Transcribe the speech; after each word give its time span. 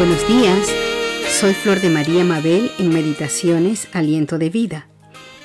buenos 0.00 0.26
días. 0.26 0.66
Soy 1.28 1.52
Flor 1.52 1.78
de 1.82 1.90
María 1.90 2.24
Mabel 2.24 2.72
en 2.78 2.88
Meditaciones 2.88 3.86
Aliento 3.92 4.38
de 4.38 4.48
Vida. 4.48 4.86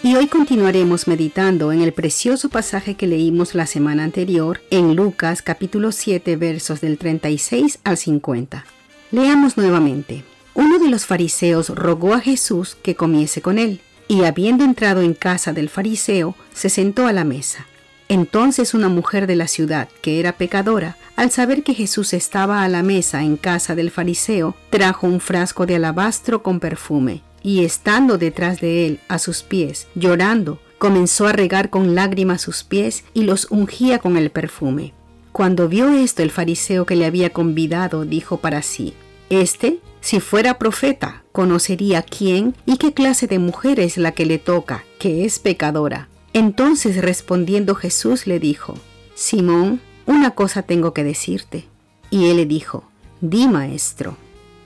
Y 0.02 0.16
hoy 0.16 0.28
continuaremos 0.28 1.10
meditando 1.10 1.74
en 1.74 1.82
el 1.82 1.92
precioso 1.92 2.48
pasaje 2.48 2.96
que 2.96 3.06
leímos 3.06 3.54
la 3.54 3.66
semana 3.66 4.06
anterior 4.06 4.62
en 4.70 4.96
Lucas 4.96 5.42
capítulo 5.42 5.92
7 5.92 6.38
versos 6.38 6.80
del 6.80 6.98
36 6.98 7.80
al 7.84 7.98
50. 7.98 8.64
Leamos 9.12 9.58
nuevamente. 9.58 10.24
Uno 10.54 10.80
de 10.80 10.88
los 10.88 11.06
fariseos 11.06 11.68
rogó 11.68 12.14
a 12.14 12.22
Jesús 12.22 12.78
que 12.82 12.96
comiese 12.96 13.42
con 13.42 13.60
él, 13.60 13.82
y 14.08 14.24
habiendo 14.24 14.64
entrado 14.64 15.02
en 15.02 15.16
casa 15.16 15.52
del 15.52 15.68
fariseo, 15.68 16.34
se 16.54 16.70
sentó 16.70 17.08
a 17.08 17.12
la 17.12 17.26
mesa. 17.26 17.68
Entonces 18.08 18.74
una 18.74 18.88
mujer 18.88 19.28
de 19.28 19.36
la 19.36 19.50
ciudad, 19.50 19.90
que 20.02 20.22
era 20.22 20.38
pecadora, 20.38 20.96
al 21.16 21.32
saber 21.32 21.64
que 21.64 21.74
Jesús 21.74 22.14
estaba 22.14 22.64
a 22.64 22.70
la 22.70 22.84
mesa 22.84 23.24
en 23.24 23.38
casa 23.38 23.76
del 23.76 23.92
fariseo, 23.92 24.56
trajo 24.70 25.08
un 25.08 25.20
frasco 25.20 25.66
de 25.66 25.76
alabastro 25.76 26.44
con 26.44 26.60
perfume, 26.60 27.22
y 27.42 27.64
estando 27.64 28.18
detrás 28.18 28.60
de 28.60 28.86
él, 28.86 29.00
a 29.08 29.20
sus 29.20 29.44
pies, 29.44 29.88
llorando, 29.96 30.60
comenzó 30.78 31.28
a 31.28 31.32
regar 31.32 31.70
con 31.70 31.96
lágrimas 31.96 32.42
sus 32.42 32.64
pies 32.64 33.06
y 33.14 33.24
los 33.24 33.48
ungía 33.50 34.00
con 34.00 34.18
el 34.18 34.30
perfume. 34.30 34.94
Cuando 35.32 35.68
vio 35.68 35.90
esto 35.90 36.24
el 36.24 36.32
fariseo 36.32 36.86
que 36.86 36.96
le 36.96 37.06
había 37.06 37.32
convidado, 37.32 38.06
dijo 38.06 38.38
para 38.38 38.62
sí, 38.62 38.94
Este, 39.30 39.80
si 40.02 40.20
fuera 40.20 40.60
profeta, 40.60 41.24
conocería 41.32 42.04
quién 42.04 42.56
y 42.66 42.78
qué 42.78 42.94
clase 42.94 43.28
de 43.28 43.40
mujer 43.40 43.80
es 43.80 43.98
la 43.98 44.12
que 44.12 44.26
le 44.26 44.38
toca, 44.38 44.84
que 45.00 45.26
es 45.26 45.40
pecadora. 45.40 46.10
Entonces 46.34 47.02
respondiendo 47.02 47.76
Jesús 47.76 48.28
le 48.28 48.40
dijo, 48.40 48.76
Simón, 49.16 49.82
una 50.06 50.32
cosa 50.32 50.62
tengo 50.64 50.94
que 50.94 51.04
decirte. 51.04 51.66
Y 52.10 52.26
él 52.30 52.38
le 52.38 52.46
dijo, 52.46 52.84
Di 53.22 53.48
maestro. 53.48 54.18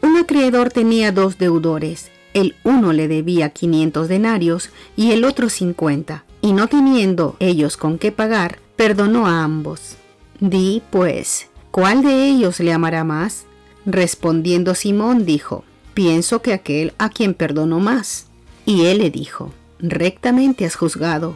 Un 0.02 0.18
acreedor 0.18 0.70
tenía 0.70 1.12
dos 1.12 1.38
deudores. 1.38 2.12
El 2.34 2.56
uno 2.64 2.94
le 2.94 3.08
debía 3.08 3.50
500 3.50 4.08
denarios 4.08 4.70
y 4.96 5.12
el 5.12 5.24
otro 5.24 5.50
50, 5.50 6.26
y 6.42 6.54
no 6.54 6.68
teniendo 6.68 7.36
ellos 7.40 7.76
con 7.78 7.98
qué 7.98 8.12
pagar, 8.12 8.60
perdonó 8.76 9.28
a 9.28 9.44
ambos. 9.44 9.98
Di, 10.40 10.82
pues, 10.90 11.48
¿cuál 11.72 12.04
de 12.04 12.28
ellos 12.28 12.60
le 12.60 12.72
amará 12.72 13.04
más? 13.04 13.46
Respondiendo 13.86 14.76
Simón 14.76 15.26
dijo, 15.26 15.64
pienso 15.94 16.42
que 16.42 16.54
aquel 16.54 16.94
a 16.98 17.10
quien 17.10 17.34
perdonó 17.34 17.80
más. 17.80 18.28
Y 18.66 18.86
él 18.86 19.00
le 19.00 19.10
dijo, 19.10 19.52
rectamente 19.80 20.66
has 20.66 20.76
juzgado. 20.76 21.36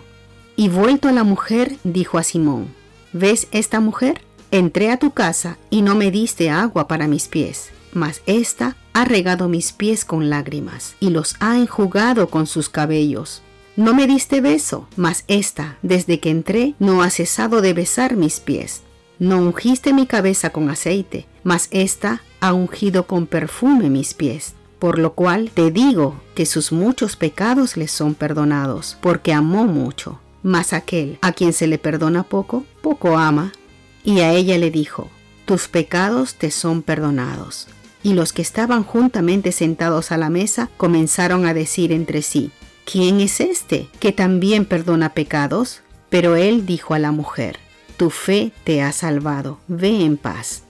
Y 0.56 0.70
vuelto 0.70 1.10
a 1.10 1.12
la 1.12 1.24
mujer, 1.24 1.78
dijo 1.84 2.18
a 2.18 2.24
Simón, 2.24 2.68
¿ves 3.14 3.48
esta 3.52 3.80
mujer? 3.80 4.22
Entré 4.52 4.92
a 4.92 4.98
tu 4.98 5.12
casa 5.12 5.58
y 5.70 5.82
no 5.82 5.96
me 5.96 6.12
diste 6.12 6.50
agua 6.50 6.88
para 6.88 7.08
mis 7.08 7.28
pies, 7.28 7.70
mas 7.94 8.22
ésta 8.26 8.76
ha 8.94 9.06
regado 9.06 9.48
mis 9.50 9.72
pies 9.72 10.06
con 10.06 10.30
lágrimas 10.30 10.96
y 11.00 11.10
los 11.10 11.36
ha 11.40 11.58
enjugado 11.58 12.30
con 12.30 12.46
sus 12.46 12.70
cabellos. 12.70 13.42
No 13.76 13.96
me 13.96 14.06
diste 14.06 14.42
beso, 14.42 14.88
mas 14.96 15.24
ésta, 15.28 15.78
desde 15.82 16.20
que 16.20 16.30
entré, 16.30 16.76
no 16.78 17.02
ha 17.02 17.10
cesado 17.10 17.62
de 17.62 17.74
besar 17.74 18.16
mis 18.16 18.40
pies. 18.40 18.84
No 19.18 19.40
ungiste 19.40 19.94
mi 19.94 20.06
cabeza 20.06 20.52
con 20.52 20.70
aceite, 20.70 21.26
mas 21.44 21.70
ésta 21.72 22.22
ha 22.40 22.54
ungido 22.54 23.08
con 23.08 23.26
perfume 23.26 23.90
mis 23.90 24.14
pies. 24.14 24.54
Por 24.78 25.00
lo 25.00 25.14
cual 25.14 25.50
te 25.52 25.72
digo 25.72 26.22
que 26.36 26.46
sus 26.46 26.72
muchos 26.72 27.16
pecados 27.16 27.78
le 27.78 27.88
son 27.88 28.16
perdonados, 28.16 28.98
porque 29.02 29.34
amó 29.34 29.66
mucho. 29.66 30.20
Mas 30.44 30.74
aquel 30.74 31.18
a 31.22 31.32
quien 31.32 31.54
se 31.54 31.68
le 31.68 31.78
perdona 31.78 32.24
poco, 32.24 32.66
poco 32.82 33.18
ama. 33.18 33.54
Y 34.04 34.20
a 34.20 34.32
ella 34.34 34.58
le 34.58 34.70
dijo, 34.70 35.10
tus 35.46 35.68
pecados 35.68 36.36
te 36.36 36.52
son 36.52 36.82
perdonados. 36.82 37.68
Y 38.04 38.14
los 38.14 38.34
que 38.34 38.42
estaban 38.42 38.84
juntamente 38.84 39.54
sentados 39.54 40.12
a 40.12 40.18
la 40.18 40.30
mesa 40.30 40.70
comenzaron 40.76 41.46
a 41.46 41.54
decir 41.54 41.94
entre 41.94 42.22
sí, 42.22 42.52
¿quién 42.84 43.22
es 43.22 43.40
este 43.40 43.88
que 44.00 44.12
también 44.12 44.66
perdona 44.66 45.14
pecados? 45.14 45.82
Pero 46.10 46.36
él 46.36 46.66
dijo 46.66 46.94
a 46.94 47.00
la 47.00 47.12
mujer, 47.12 47.58
tu 47.96 48.10
fe 48.10 48.52
te 48.66 48.82
ha 48.82 48.92
salvado, 48.92 49.60
ve 49.68 50.04
en 50.04 50.18
paz. 50.18 50.63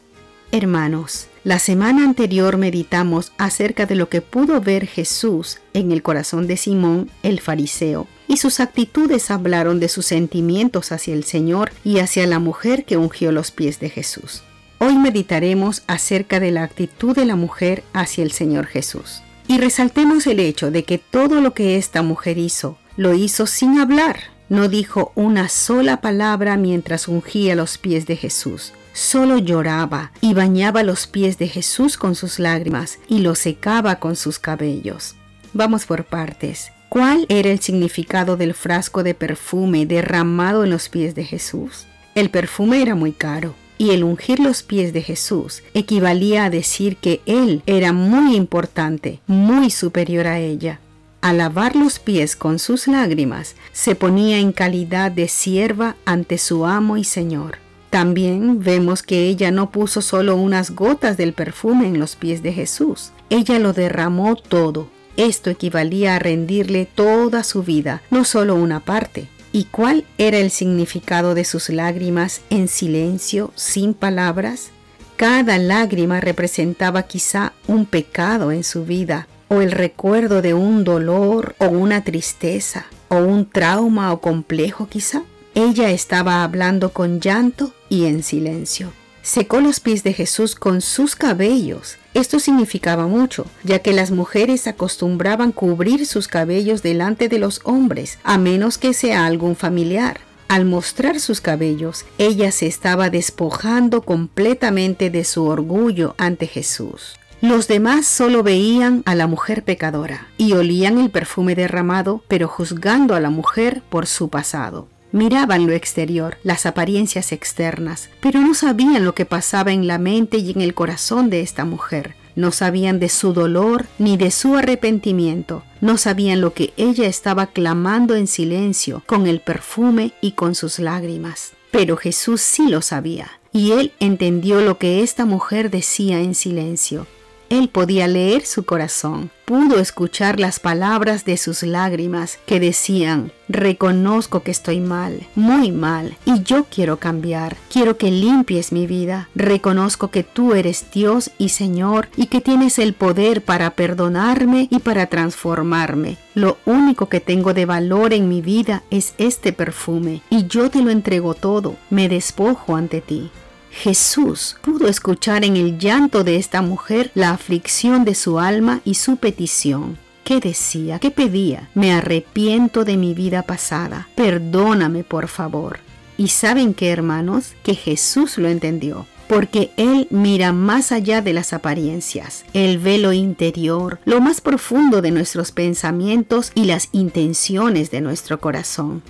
Hermanos, 0.54 1.30
la 1.44 1.58
semana 1.58 2.04
anterior 2.04 2.58
meditamos 2.58 3.32
acerca 3.40 3.88
de 3.88 3.96
lo 3.96 4.08
que 4.08 4.22
pudo 4.22 4.62
ver 4.62 4.86
Jesús 4.86 5.58
en 5.74 5.92
el 5.92 6.04
corazón 6.04 6.46
de 6.46 6.58
Simón 6.58 7.10
el 7.24 7.40
fariseo, 7.40 8.06
y 8.28 8.38
sus 8.38 8.60
actitudes 8.60 9.32
hablaron 9.32 9.80
de 9.80 9.90
sus 9.90 10.06
sentimientos 10.06 10.92
hacia 10.92 11.16
el 11.16 11.24
Señor 11.24 11.72
y 11.84 11.98
hacia 11.98 12.28
la 12.28 12.38
mujer 12.38 12.86
que 12.86 12.98
ungió 12.98 13.32
los 13.32 13.50
pies 13.50 13.80
de 13.80 13.90
Jesús. 13.90 14.44
Hoy 14.78 14.96
meditaremos 15.00 15.82
acerca 15.88 16.40
de 16.40 16.52
la 16.52 16.62
actitud 16.62 17.16
de 17.16 17.26
la 17.26 17.36
mujer 17.36 17.84
hacia 17.92 18.24
el 18.24 18.32
Señor 18.32 18.68
Jesús. 18.68 19.24
Y 19.48 19.58
resaltemos 19.58 20.28
el 20.28 20.40
hecho 20.40 20.70
de 20.70 20.84
que 20.84 21.00
todo 21.00 21.42
lo 21.42 21.56
que 21.56 21.78
esta 21.78 22.04
mujer 22.04 22.38
hizo, 22.38 22.78
lo 22.96 23.16
hizo 23.16 23.48
sin 23.48 23.80
hablar. 23.80 24.20
No 24.50 24.70
dijo 24.70 25.14
una 25.16 25.50
sola 25.50 26.00
palabra 26.00 26.58
mientras 26.58 27.08
ungía 27.08 27.56
los 27.56 27.80
pies 27.80 28.06
de 28.06 28.18
Jesús 28.18 28.72
solo 28.94 29.38
lloraba 29.38 30.12
y 30.22 30.34
bañaba 30.34 30.84
los 30.84 31.08
pies 31.08 31.38
de 31.38 31.48
Jesús 31.48 31.98
con 31.98 32.16
sus 32.16 32.40
lágrimas 32.40 33.00
y 33.10 33.20
los 33.20 33.40
secaba 33.40 34.00
con 34.00 34.16
sus 34.16 34.40
cabellos. 34.40 35.16
Vamos 35.54 35.86
por 35.86 36.06
partes. 36.06 36.72
¿Cuál 36.90 37.26
era 37.28 37.50
el 37.50 37.60
significado 37.60 38.38
del 38.38 38.54
frasco 38.54 39.04
de 39.04 39.16
perfume 39.16 39.86
derramado 39.86 40.64
en 40.64 40.70
los 40.70 40.90
pies 40.90 41.16
de 41.16 41.26
Jesús? 41.26 41.88
El 42.16 42.30
perfume 42.30 42.82
era 42.82 42.94
muy 42.94 43.12
caro 43.12 43.56
y 43.80 43.90
el 43.92 44.04
ungir 44.04 44.40
los 44.40 44.62
pies 44.62 44.94
de 44.94 45.02
Jesús 45.02 45.64
equivalía 45.74 46.46
a 46.46 46.50
decir 46.50 46.98
que 46.98 47.22
Él 47.26 47.64
era 47.66 47.94
muy 47.94 48.36
importante, 48.36 49.20
muy 49.26 49.72
superior 49.72 50.28
a 50.28 50.40
ella. 50.40 50.80
Al 51.22 51.38
lavar 51.38 51.76
los 51.76 52.00
pies 52.00 52.36
con 52.36 52.60
sus 52.60 52.88
lágrimas, 52.88 53.56
se 53.72 53.96
ponía 53.96 54.40
en 54.40 54.52
calidad 54.52 55.12
de 55.12 55.28
sierva 55.28 55.96
ante 56.06 56.38
su 56.38 56.66
amo 56.66 56.98
y 56.98 57.04
Señor. 57.04 57.63
También 57.94 58.64
vemos 58.64 59.04
que 59.04 59.28
ella 59.28 59.52
no 59.52 59.70
puso 59.70 60.02
solo 60.02 60.36
unas 60.36 60.72
gotas 60.72 61.16
del 61.16 61.34
perfume 61.34 61.86
en 61.86 62.00
los 62.00 62.16
pies 62.16 62.42
de 62.42 62.52
Jesús, 62.52 63.12
ella 63.30 63.60
lo 63.60 63.72
derramó 63.72 64.36
todo. 64.36 64.88
Esto 65.16 65.52
equivalía 65.52 66.16
a 66.16 66.20
rendirle 66.20 66.88
toda 66.88 67.44
su 67.44 67.62
vida, 67.62 68.02
no 68.10 68.26
solo 68.26 68.56
una 68.56 68.80
parte. 68.80 69.28
¿Y 69.52 69.66
cuál 69.66 70.06
era 70.18 70.40
el 70.40 70.50
significado 70.50 71.36
de 71.36 71.46
sus 71.46 71.70
lágrimas 71.70 72.42
en 72.50 72.68
silencio, 72.68 73.52
sin 73.54 73.94
palabras? 73.94 74.72
Cada 75.16 75.60
lágrima 75.60 76.20
representaba 76.20 77.04
quizá 77.04 77.54
un 77.68 77.86
pecado 77.86 78.52
en 78.52 78.64
su 78.64 78.86
vida, 78.86 79.28
o 79.50 79.62
el 79.62 79.72
recuerdo 79.72 80.42
de 80.42 80.56
un 80.56 80.84
dolor, 80.84 81.54
o 81.60 81.68
una 81.68 82.04
tristeza, 82.04 82.88
o 83.10 83.18
un 83.18 83.48
trauma 83.48 84.12
o 84.14 84.20
complejo 84.20 84.88
quizá. 84.88 85.22
Ella 85.56 85.92
estaba 85.92 86.44
hablando 86.44 86.94
con 86.94 87.20
llanto 87.20 87.74
y 87.88 88.06
en 88.06 88.24
silencio. 88.24 88.92
Secó 89.22 89.62
los 89.62 89.80
pies 89.80 90.04
de 90.04 90.12
Jesús 90.12 90.56
con 90.56 90.82
sus 90.82 91.16
cabellos. 91.16 91.98
Esto 92.16 92.40
significaba 92.40 93.08
mucho, 93.08 93.46
ya 93.64 93.80
que 93.80 93.94
las 93.94 94.10
mujeres 94.12 94.66
acostumbraban 94.68 95.52
cubrir 95.52 96.06
sus 96.08 96.28
cabellos 96.28 96.82
delante 96.82 97.30
de 97.30 97.38
los 97.40 97.62
hombres, 97.64 98.18
a 98.24 98.38
menos 98.38 98.78
que 98.78 98.94
sea 98.94 99.26
algún 99.26 99.56
familiar. 99.56 100.22
Al 100.48 100.66
mostrar 100.66 101.20
sus 101.20 101.40
cabellos, 101.40 102.06
ella 102.18 102.52
se 102.52 102.68
estaba 102.68 103.10
despojando 103.10 104.02
completamente 104.02 105.10
de 105.10 105.24
su 105.24 105.46
orgullo 105.46 106.16
ante 106.18 106.48
Jesús. 106.48 107.16
Los 107.42 107.68
demás 107.68 108.08
solo 108.08 108.42
veían 108.42 109.04
a 109.06 109.16
la 109.16 109.28
mujer 109.28 109.64
pecadora 109.64 110.28
y 110.38 110.54
olían 110.54 110.98
el 110.98 111.12
perfume 111.12 111.56
derramado, 111.56 112.24
pero 112.28 112.48
juzgando 112.48 113.16
a 113.16 113.20
la 113.20 113.30
mujer 113.30 113.84
por 113.90 114.08
su 114.08 114.30
pasado. 114.30 114.88
Miraban 115.14 115.68
lo 115.68 115.74
exterior, 115.74 116.40
las 116.42 116.66
apariencias 116.66 117.32
externas, 117.34 118.10
pero 118.20 118.42
no 118.42 118.56
sabían 118.56 119.06
lo 119.06 119.14
que 119.14 119.26
pasaba 119.26 119.72
en 119.72 119.86
la 119.86 120.00
mente 120.00 120.38
y 120.38 120.50
en 120.50 120.62
el 120.62 120.74
corazón 120.74 121.30
de 121.30 121.42
esta 121.42 121.66
mujer. 121.66 122.16
No 122.36 122.52
sabían 122.52 123.00
de 123.00 123.10
su 123.10 123.32
dolor 123.32 123.86
ni 124.00 124.18
de 124.18 124.32
su 124.32 124.56
arrepentimiento. 124.56 125.64
No 125.82 126.00
sabían 126.00 126.42
lo 126.42 126.56
que 126.56 126.74
ella 126.78 127.06
estaba 127.06 127.46
clamando 127.46 128.16
en 128.16 128.26
silencio, 128.26 129.04
con 129.06 129.28
el 129.28 129.40
perfume 129.40 130.14
y 130.20 130.32
con 130.32 130.56
sus 130.56 130.80
lágrimas. 130.80 131.52
Pero 131.70 131.96
Jesús 131.96 132.42
sí 132.42 132.68
lo 132.68 132.82
sabía, 132.82 133.40
y 133.52 133.74
él 133.74 133.92
entendió 134.00 134.62
lo 134.62 134.80
que 134.80 135.04
esta 135.04 135.26
mujer 135.26 135.70
decía 135.70 136.22
en 136.22 136.34
silencio. 136.34 137.06
Él 137.50 137.70
podía 137.70 138.08
leer 138.08 138.46
su 138.46 138.64
corazón, 138.66 139.30
pudo 139.46 139.80
escuchar 139.80 140.40
las 140.40 140.60
palabras 140.60 141.26
de 141.26 141.38
sus 141.38 141.64
lágrimas 141.64 142.40
que 142.46 142.60
decían, 142.60 143.32
reconozco 143.50 144.42
que 144.42 144.52
estoy 144.52 144.80
mal, 144.80 145.28
muy 145.36 145.72
mal, 145.72 146.18
y 146.26 146.42
yo 146.44 146.66
quiero 146.66 146.98
cambiar, 146.98 147.58
quiero 147.72 147.98
que 147.98 148.10
limpies 148.10 148.72
mi 148.72 148.88
vida, 148.88 149.30
reconozco 149.36 150.10
que 150.10 150.24
tú 150.24 150.54
eres 150.54 150.86
Dios 150.92 151.32
y 151.38 151.50
Señor 151.50 152.10
y 152.16 152.28
que 152.28 152.42
tienes 152.42 152.80
el 152.80 152.94
poder 152.94 153.44
para 153.44 153.72
perdonarme 153.72 154.68
y 154.72 154.80
para 154.80 155.08
transformarme. 155.08 156.18
Lo 156.34 156.58
único 156.66 157.10
que 157.10 157.20
tengo 157.20 157.54
de 157.54 157.66
valor 157.66 158.14
en 158.14 158.28
mi 158.28 158.42
vida 158.42 158.84
es 158.90 159.14
este 159.18 159.54
perfume, 159.54 160.22
y 160.30 160.48
yo 160.48 160.70
te 160.70 160.82
lo 160.82 160.90
entrego 160.90 161.34
todo, 161.34 161.76
me 161.90 162.10
despojo 162.10 162.76
ante 162.76 163.02
ti. 163.02 163.30
Jesús 163.74 164.56
pudo 164.62 164.88
escuchar 164.88 165.44
en 165.44 165.58
el 165.58 165.78
llanto 165.80 166.24
de 166.24 166.38
esta 166.38 166.62
mujer 166.62 167.12
la 167.16 167.32
aflicción 167.32 168.06
de 168.06 168.16
su 168.16 168.40
alma 168.40 168.82
y 168.86 168.94
su 168.94 169.18
petición. 169.18 169.98
¿Qué 170.24 170.40
decía? 170.40 171.00
¿Qué 171.00 171.12
pedía? 171.12 171.70
Me 171.74 171.92
arrepiento 171.92 172.86
de 172.86 172.96
mi 172.96 173.14
vida 173.14 173.42
pasada. 173.42 174.08
Perdóname, 174.16 175.04
por 175.04 175.28
favor. 175.28 175.80
Y 176.18 176.30
saben 176.30 176.74
qué, 176.74 176.92
hermanos, 176.92 177.54
que 177.64 177.76
Jesús 177.76 178.38
lo 178.38 178.48
entendió 178.48 179.08
porque 179.28 179.72
Él 179.78 180.08
mira 180.12 180.54
más 180.54 180.92
allá 180.92 181.22
de 181.22 181.34
las 181.34 181.54
apariencias. 181.54 182.46
Él 182.54 182.78
ve 182.78 183.00
lo 183.00 183.14
interior, 183.14 184.00
lo 184.06 184.22
más 184.22 184.42
profundo 184.42 185.02
de 185.02 185.12
nuestros 185.12 185.52
pensamientos 185.52 186.52
y 186.54 186.66
las 186.66 186.90
intenciones 186.92 187.90
de 187.90 188.02
nuestro 188.02 188.40
corazón. 188.40 189.02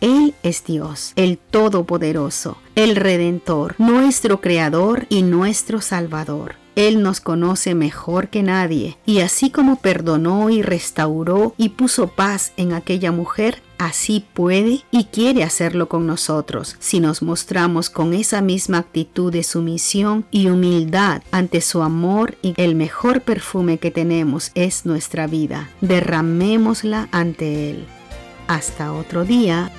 Él 0.00 0.34
es 0.42 0.64
Dios, 0.64 1.12
el 1.16 1.36
Todopoderoso, 1.36 2.56
el 2.74 2.96
Redentor, 2.96 3.74
nuestro 3.78 4.40
Creador 4.40 5.06
y 5.10 5.22
nuestro 5.22 5.82
Salvador. 5.82 6.54
Él 6.74 7.02
nos 7.02 7.20
conoce 7.20 7.74
mejor 7.74 8.28
que 8.28 8.42
nadie, 8.42 8.96
y 9.04 9.20
así 9.20 9.50
como 9.50 9.76
perdonó 9.76 10.48
y 10.48 10.62
restauró 10.62 11.54
y 11.58 11.70
puso 11.70 12.08
paz 12.08 12.52
en 12.56 12.72
aquella 12.72 13.12
mujer, 13.12 13.60
así 13.76 14.24
puede 14.32 14.80
y 14.90 15.04
quiere 15.04 15.42
hacerlo 15.42 15.88
con 15.88 16.06
nosotros 16.06 16.76
si 16.78 17.00
nos 17.00 17.22
mostramos 17.22 17.90
con 17.90 18.14
esa 18.14 18.40
misma 18.40 18.78
actitud 18.78 19.32
de 19.32 19.42
sumisión 19.42 20.24
y 20.30 20.48
humildad 20.48 21.22
ante 21.32 21.60
su 21.60 21.82
amor 21.82 22.36
y 22.40 22.54
el 22.56 22.74
mejor 22.74 23.20
perfume 23.22 23.76
que 23.78 23.90
tenemos 23.90 24.50
es 24.54 24.86
nuestra 24.86 25.26
vida. 25.26 25.68
Derramémosla 25.82 27.08
ante 27.10 27.70
Él. 27.70 27.86
Hasta 28.50 28.92
otro 28.92 29.24
día. 29.24 29.70